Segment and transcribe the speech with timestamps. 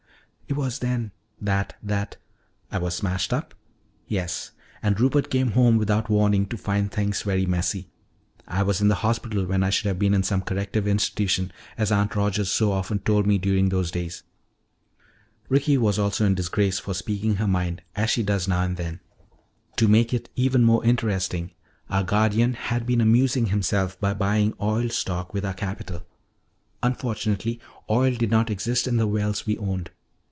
[0.47, 2.17] "It was then that that"
[2.73, 3.55] "I was smashed up?
[4.09, 4.51] Yes.
[4.83, 7.87] And Rupert came home without warning to find things very messy.
[8.49, 11.89] I was in the hospital when I should have been in some corrective institution, as
[11.89, 14.23] Aunt Rogers so often told me during those days.
[15.47, 18.99] Ricky was also in disgrace for speaking her mind, as she does now and then.
[19.77, 21.51] To make it even more interesting,
[21.89, 26.03] our guardian had been amusing himself by buying oil stock with our capital.
[26.83, 29.91] Unfortunately, oil did not exist in the wells we owned.